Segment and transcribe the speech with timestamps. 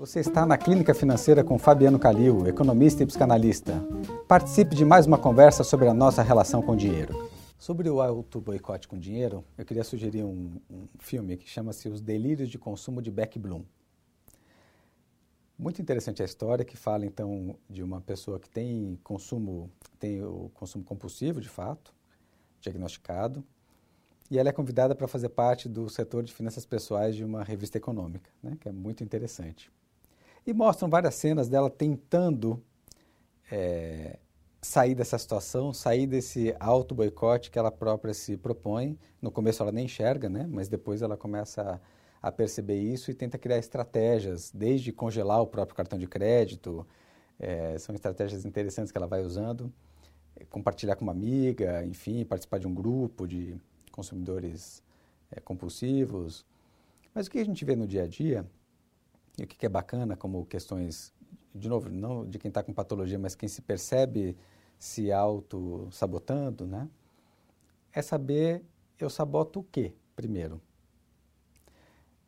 [0.00, 3.86] Você está na Clínica Financeira com Fabiano Calil, economista e psicanalista.
[4.26, 7.28] Participe de mais uma conversa sobre a nossa relação com o dinheiro.
[7.58, 12.00] Sobre o auto boicote com dinheiro, eu queria sugerir um, um filme que chama-se Os
[12.00, 13.62] Delírios de Consumo de Beck Bloom.
[15.58, 20.50] Muito interessante a história que fala então de uma pessoa que tem consumo, tem o
[20.54, 21.94] consumo compulsivo de fato,
[22.58, 23.44] diagnosticado,
[24.30, 27.76] e ela é convidada para fazer parte do setor de finanças pessoais de uma revista
[27.76, 29.70] econômica, né, que é muito interessante.
[30.46, 32.62] E mostram várias cenas dela tentando
[33.50, 34.18] é,
[34.60, 38.98] sair dessa situação, sair desse auto-boicote que ela própria se propõe.
[39.20, 41.80] No começo ela nem enxerga, né, mas depois ela começa
[42.22, 46.86] a, a perceber isso e tenta criar estratégias, desde congelar o próprio cartão de crédito,
[47.38, 49.72] é, são estratégias interessantes que ela vai usando,
[50.50, 53.56] compartilhar com uma amiga, enfim, participar de um grupo de
[53.90, 54.82] consumidores
[55.30, 56.44] é, compulsivos.
[57.14, 58.46] Mas o que a gente vê no dia a dia,
[59.40, 61.12] e o que é bacana como questões,
[61.54, 64.36] de novo, não de quem está com patologia, mas quem se percebe
[64.78, 66.88] se auto-sabotando, né?
[67.92, 68.62] É saber
[68.98, 70.60] eu saboto o quê, primeiro.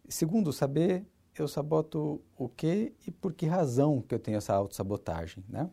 [0.09, 5.45] Segundo, saber eu saboto o quê e por que razão que eu tenho essa autossabotagem,
[5.49, 5.71] né?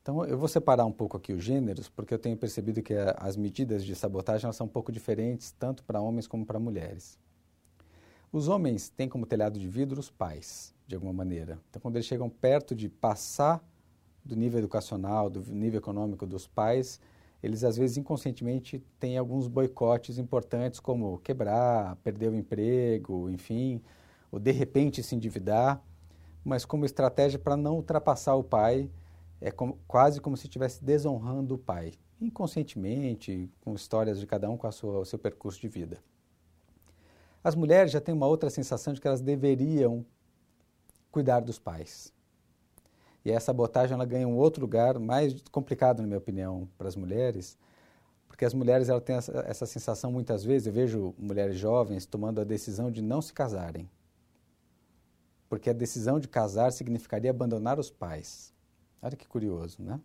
[0.00, 3.10] Então, eu vou separar um pouco aqui os gêneros, porque eu tenho percebido que a,
[3.18, 7.18] as medidas de sabotagem são um pouco diferentes, tanto para homens como para mulheres.
[8.32, 11.58] Os homens têm como telhado de vidro os pais, de alguma maneira.
[11.70, 13.64] Então, quando eles chegam perto de passar
[14.24, 17.00] do nível educacional, do nível econômico dos pais,
[17.42, 23.80] eles às vezes inconscientemente têm alguns boicotes importantes, como quebrar, perder o emprego, enfim,
[24.30, 25.82] ou de repente se endividar,
[26.44, 28.90] mas como estratégia para não ultrapassar o pai
[29.40, 34.56] é como, quase como se estivesse desonrando o pai, inconscientemente, com histórias de cada um
[34.56, 36.02] com a sua, o seu percurso de vida.
[37.46, 40.04] As mulheres já têm uma outra sensação de que elas deveriam
[41.12, 42.12] cuidar dos pais.
[43.24, 46.96] E essa sabotagem ela ganha um outro lugar mais complicado, na minha opinião, para as
[46.96, 47.56] mulheres,
[48.26, 52.40] porque as mulheres ela têm essa, essa sensação muitas vezes, eu vejo mulheres jovens tomando
[52.40, 53.88] a decisão de não se casarem.
[55.48, 58.52] Porque a decisão de casar significaria abandonar os pais.
[59.00, 60.00] Olha que curioso, né?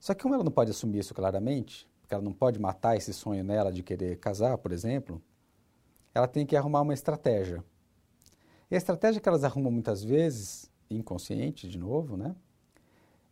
[0.00, 3.12] Só que como ela não pode assumir isso claramente, porque ela não pode matar esse
[3.12, 5.22] sonho nela de querer casar, por exemplo,
[6.14, 7.64] ela tem que arrumar uma estratégia.
[8.70, 12.34] E a estratégia que elas arrumam muitas vezes, inconsciente de novo, né?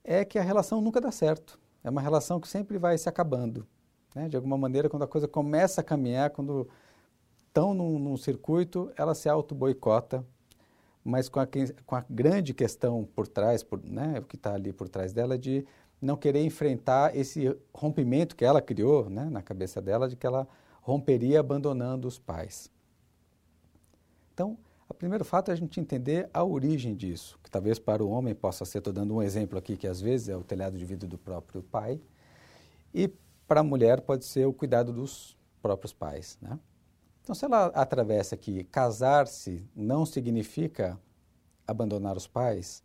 [0.04, 1.58] É que a relação nunca dá certo.
[1.84, 3.66] É uma relação que sempre vai se acabando.
[4.14, 4.28] Né?
[4.28, 6.68] De alguma maneira, quando a coisa começa a caminhar, quando
[7.46, 10.26] estão num, num circuito, ela se auto-boicota
[11.04, 11.48] mas com a,
[11.84, 15.36] com a grande questão por trás, por, né, o que está ali por trás dela,
[15.36, 15.66] de
[16.00, 20.46] não querer enfrentar esse rompimento que ela criou né, na cabeça dela, de que ela
[20.82, 22.70] romperia abandonando os pais.
[24.34, 28.10] Então, o primeiro fato é a gente entender a origem disso, que talvez para o
[28.10, 30.84] homem possa ser, estou dando um exemplo aqui, que às vezes é o telhado de
[30.84, 31.98] vidro do próprio pai,
[32.92, 33.08] e
[33.48, 36.36] para a mulher pode ser o cuidado dos próprios pais.
[36.42, 36.58] Né?
[37.22, 41.00] Então, se ela atravessa que casar-se não significa
[41.66, 42.82] abandonar os pais,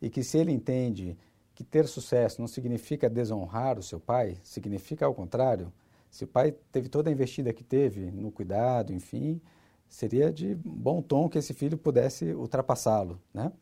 [0.00, 1.18] e que se ele entende
[1.54, 5.70] que ter sucesso não significa desonrar o seu pai, significa ao contrário,
[6.10, 9.40] se o pai teve toda a investida que teve no cuidado, enfim,
[9.88, 13.52] seria de bom tom que esse filho pudesse ultrapassá-lo, né?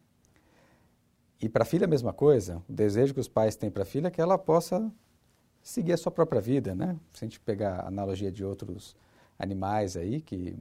[1.41, 3.87] E para a filha a mesma coisa, o desejo que os pais têm para a
[3.87, 4.91] filha é que ela possa
[5.63, 6.99] seguir a sua própria vida, né?
[7.13, 8.97] Se a gente pegar a analogia de outros
[9.39, 10.57] animais aí, que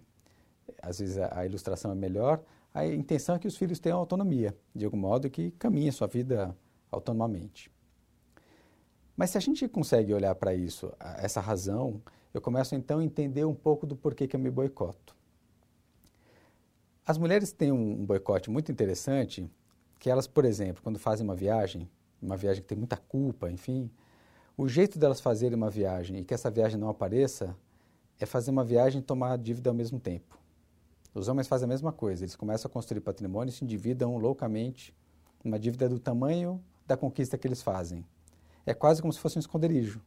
[0.82, 2.42] às vezes a, a ilustração é melhor,
[2.74, 6.08] a intenção é que os filhos tenham autonomia, de algum modo que caminhem a sua
[6.08, 6.56] vida
[6.92, 7.72] autonomamente.
[9.18, 12.00] Mas se a gente consegue olhar para isso, essa razão,
[12.32, 15.16] eu começo então a entender um pouco do porquê que eu me boicoto.
[17.04, 19.50] As mulheres têm um, boicote muito interessante,
[19.98, 21.90] que elas, por exemplo, quando fazem uma viagem,
[22.22, 23.90] uma viagem que tem muita culpa, enfim,
[24.56, 27.58] o jeito delas fazerem uma viagem e que essa viagem não apareça
[28.20, 30.38] é fazer uma viagem e tomar dívida ao mesmo tempo.
[31.12, 34.94] Os homens fazem a mesma coisa, eles começam a construir patrimônio e se endividam loucamente,
[35.44, 38.06] uma dívida do tamanho da conquista que eles fazem.
[38.68, 40.02] É quase como se fosse um esconderijo.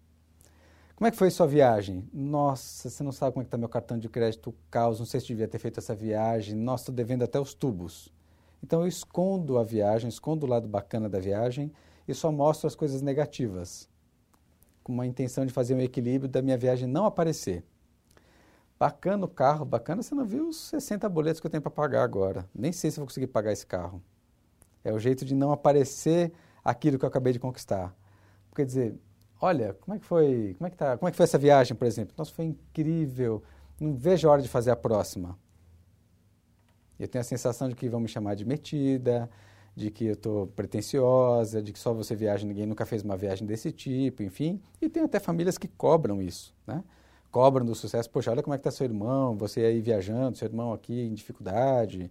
[0.95, 2.07] Como é que foi sua viagem?
[2.13, 5.19] Nossa, você não sabe como é que está meu cartão de crédito, caos, não sei
[5.19, 8.13] se devia ter feito essa viagem, nossa, estou devendo até os tubos.
[8.63, 11.73] Então eu escondo a viagem, escondo o lado bacana da viagem
[12.07, 13.89] e só mostro as coisas negativas,
[14.85, 17.65] com uma intenção de fazer um equilíbrio da minha viagem não aparecer.
[18.79, 22.03] Bacana o carro, bacana, você não viu os 60 boletos que eu tenho para pagar
[22.03, 22.47] agora.
[22.55, 24.03] Nem sei se vou conseguir pagar esse carro.
[24.85, 26.31] É o jeito de não aparecer
[26.63, 27.99] aquilo que eu acabei de conquistar.
[28.55, 28.95] Quer dizer,
[29.41, 31.77] olha, como é que foi, como é que tá, como é que foi essa viagem,
[31.77, 32.15] por exemplo?
[32.17, 33.43] Nossa, foi incrível.
[33.81, 35.39] Não vejo a hora de fazer a próxima.
[36.99, 39.31] Eu tenho a sensação de que vão me chamar de metida,
[39.75, 43.47] de que eu estou pretensiosa, de que só você viaja, ninguém nunca fez uma viagem
[43.47, 44.61] desse tipo, enfim.
[44.81, 46.85] E tem até famílias que cobram isso, né?
[47.31, 48.11] Cobram do sucesso.
[48.11, 51.15] Poxa, olha como é que está seu irmão, você aí viajando, seu irmão aqui em
[51.15, 52.11] dificuldade.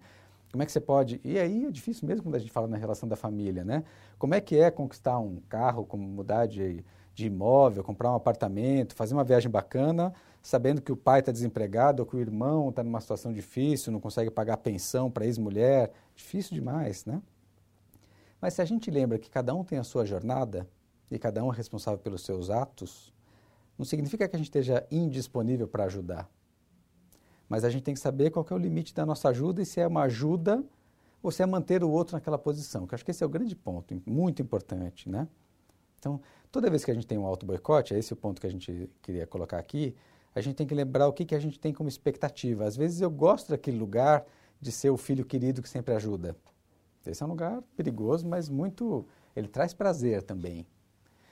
[0.52, 1.22] Como é que você pode...
[1.24, 3.84] E aí é difícil mesmo quando a gente fala na relação da família, né?
[4.18, 8.96] Como é que é conquistar um carro, como mudar de, de imóvel, comprar um apartamento,
[8.96, 12.84] fazer uma viagem bacana, sabendo que o pai está desempregado ou que o irmão está
[12.84, 15.92] numa situação difícil, não consegue pagar pensão para ex-mulher.
[16.16, 17.22] Difícil demais, né?
[18.42, 20.68] Mas se a gente lembra que cada um tem a sua jornada
[21.12, 23.14] e cada um é responsável pelos seus atos,
[23.78, 26.30] não significa que a gente esteja indisponível para ajudar.
[27.50, 29.66] Mas a gente tem que saber qual que é o limite da nossa ajuda e
[29.66, 30.64] se é uma ajuda
[31.22, 33.56] ou se é manter o outro naquela posição, que acho que esse é o grande
[33.56, 35.28] ponto, muito importante, né?
[35.98, 38.50] Então, toda vez que a gente tem um auto-boicote, é esse o ponto que a
[38.50, 39.94] gente queria colocar aqui,
[40.34, 42.64] a gente tem que lembrar o que, que a gente tem como expectativa.
[42.64, 44.26] Às vezes eu gosto daquele lugar
[44.62, 46.38] de ser o filho querido que sempre ajuda.
[47.06, 49.06] Esse é um lugar perigoso, mas muito.
[49.36, 50.66] Ele traz prazer também.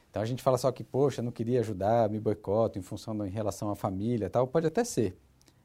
[0.10, 3.30] Então a gente fala só que, poxa, não queria ajudar, me boicoto em função em
[3.30, 4.48] relação à família tal.
[4.48, 5.16] Pode até ser.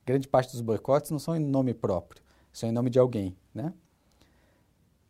[0.05, 2.23] Grande parte dos boicotes não são em nome próprio,
[2.53, 3.73] são em nome de alguém, né?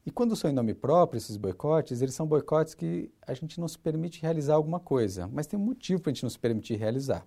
[0.04, 3.68] E quando são em nome próprio, esses boicotes, eles são boicotes que a gente não
[3.68, 6.76] se permite realizar alguma coisa, mas tem um motivo para a gente não se permitir
[6.76, 7.24] realizar.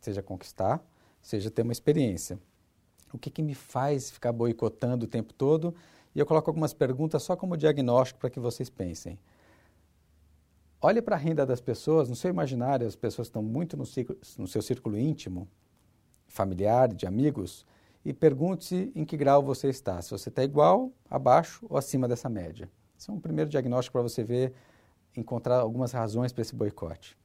[0.00, 0.82] Seja conquistar,
[1.20, 2.40] seja ter uma experiência.
[3.12, 5.74] O que, que me faz ficar boicotando o tempo todo
[6.14, 9.18] e eu coloco algumas perguntas só como diagnóstico para que vocês pensem.
[10.80, 14.16] Olhe para a renda das pessoas, no seu imaginário, as pessoas estão muito no, ciclo,
[14.36, 15.48] no seu círculo íntimo,
[16.32, 17.66] familiar, de amigos,
[18.04, 20.00] e pergunte-se em que grau você está.
[20.00, 22.68] Se você está igual, abaixo ou acima dessa média.
[22.98, 24.54] Esse é um primeiro diagnóstico para você ver,
[25.16, 27.16] encontrar algumas razões para esse boicote.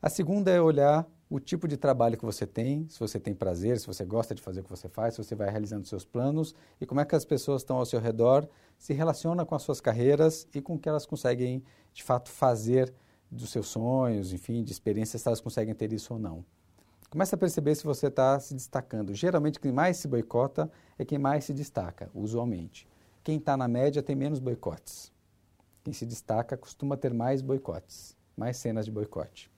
[0.00, 3.80] A segunda é olhar o tipo de trabalho que você tem, se você tem prazer,
[3.80, 6.54] se você gosta de fazer o que você faz, se você vai realizando seus planos
[6.80, 8.48] e como é que as pessoas estão ao seu redor
[8.78, 12.92] se relacionam com as suas carreiras e com o que elas conseguem, de fato, fazer
[13.30, 16.44] dos seus sonhos, enfim, de experiências, se elas conseguem ter isso ou não.
[17.10, 19.14] Começa a perceber se você está se destacando.
[19.14, 22.86] Geralmente, quem mais se boicota é quem mais se destaca, usualmente.
[23.24, 25.10] Quem está na média tem menos boicotes.
[25.82, 29.50] Quem se destaca costuma ter mais boicotes, mais cenas de boicote.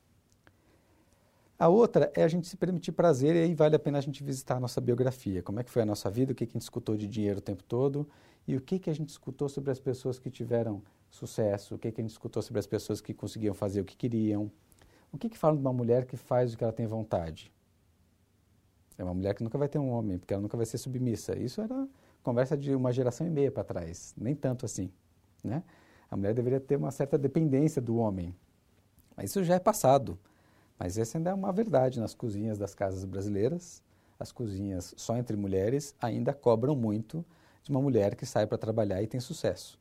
[1.58, 4.22] A outra é a gente se permitir prazer e aí vale a pena a gente
[4.22, 5.42] visitar a nossa biografia.
[5.42, 7.38] Como é que foi a nossa vida, o que, que a gente escutou de dinheiro
[7.38, 8.08] o tempo todo
[8.46, 11.90] e o que, que a gente escutou sobre as pessoas que tiveram sucesso, o que,
[11.90, 14.50] que a gente escutou sobre as pessoas que conseguiam fazer o que queriam.
[15.12, 17.52] O que, que falam de uma mulher que faz o que ela tem vontade?
[18.96, 21.36] É uma mulher que nunca vai ter um homem, porque ela nunca vai ser submissa.
[21.36, 21.88] Isso era
[22.22, 24.90] conversa de uma geração e meia para trás, nem tanto assim.
[25.42, 25.62] Né?
[26.10, 28.34] A mulher deveria ter uma certa dependência do homem.
[29.16, 30.18] Mas isso já é passado.
[30.78, 33.82] Mas essa ainda é uma verdade nas cozinhas das casas brasileiras.
[34.18, 37.24] As cozinhas só entre mulheres ainda cobram muito
[37.62, 39.79] de uma mulher que sai para trabalhar e tem sucesso.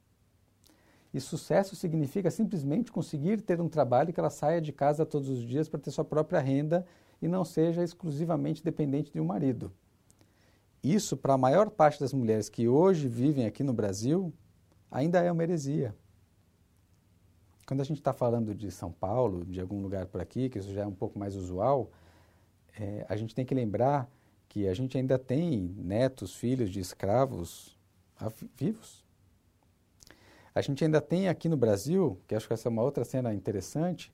[1.14, 5.42] E sucesso significa simplesmente conseguir ter um trabalho que ela saia de casa todos os
[5.42, 6.86] dias para ter sua própria renda
[7.22, 9.72] e não seja exclusivamente dependente de um marido.
[10.84, 14.32] Isso, para a maior parte das mulheres que hoje vivem aqui no Brasil,
[14.90, 15.96] ainda é uma heresia.
[17.66, 20.74] Quando a gente está falando de São Paulo, de algum lugar por aqui, que isso
[20.74, 21.92] já é um pouco mais usual,
[22.80, 24.10] é, a gente tem que lembrar
[24.48, 27.78] que a gente ainda tem netos, filhos de escravos
[28.56, 29.06] vivos.
[30.54, 33.34] A gente ainda tem aqui no Brasil, que acho que essa é uma outra cena
[33.34, 34.12] interessante,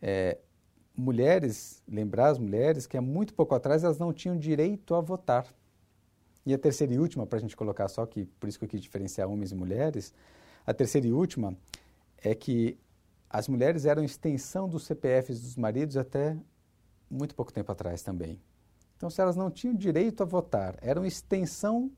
[0.00, 0.38] é,
[0.96, 5.46] mulheres, lembrar as mulheres que há muito pouco atrás elas não tinham direito a votar.
[6.44, 8.68] E a terceira e última, para a gente colocar só que, por isso que eu
[8.68, 10.12] quis diferenciar homens e mulheres,
[10.66, 11.56] a terceira e última
[12.18, 12.78] é que
[13.30, 16.36] as mulheres eram extensão dos CPFs dos maridos até
[17.10, 18.40] muito pouco tempo atrás também.
[18.96, 21.90] Então, se elas não tinham direito a votar, eram extensão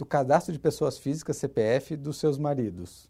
[0.00, 3.04] do cadastro de pessoas físicas CPF dos seus maridos.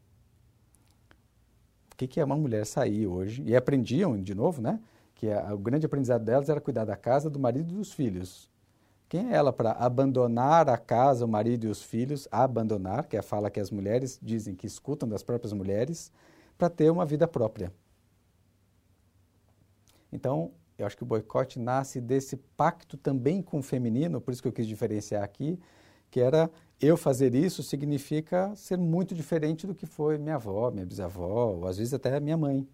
[1.93, 3.45] O que, que é uma mulher sair hoje?
[3.47, 4.81] E aprendiam, de novo, né?
[5.15, 8.51] Que a, o grande aprendizado delas era cuidar da casa, do marido e dos filhos.
[9.09, 12.27] Quem é ela para abandonar a casa, o marido e os filhos?
[12.29, 16.11] Abandonar, que é a fala que as mulheres dizem que escutam das próprias mulheres
[16.59, 17.73] para ter uma vida própria.
[20.11, 24.43] Então, eu acho que o boicote nasce desse pacto também com o feminino, por isso
[24.43, 25.57] que eu quis diferenciar aqui,
[26.11, 30.87] que era eu fazer isso significa ser muito diferente do que foi minha avó, minha
[30.87, 32.67] bisavó, ou às vezes até minha mãe.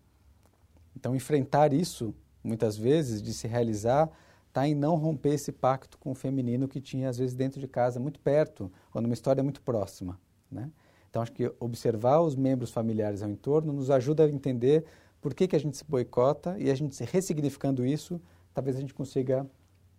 [0.97, 4.09] Então, enfrentar isso, muitas vezes, de se realizar,
[4.49, 7.67] está em não romper esse pacto com o feminino que tinha, às vezes, dentro de
[7.67, 10.19] casa, muito perto, ou numa história muito próxima.
[10.51, 10.71] Né?
[11.11, 14.85] Então, acho que observar os membros familiares ao entorno nos ajuda a entender
[15.21, 18.21] por que, que a gente se boicota e a gente ressignificando isso,
[18.55, 19.47] talvez a gente consiga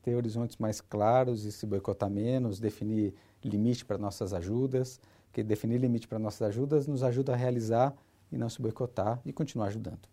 [0.02, 3.14] ter horizontes mais claros e se boicotar menos, definir
[3.48, 5.00] limite para nossas ajudas,
[5.32, 7.94] que definir limite para nossas ajudas nos ajuda a realizar
[8.32, 10.08] e não se boicotar e continuar ajudando.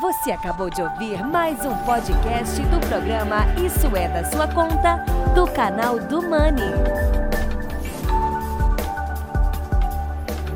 [0.00, 5.46] Você acabou de ouvir mais um podcast do programa Isso é da sua conta, do
[5.52, 6.72] canal do Money.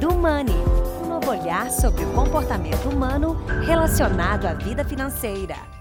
[0.00, 0.56] Do Money,
[1.02, 3.34] um novo olhar sobre o comportamento humano
[3.66, 5.71] relacionado à vida financeira.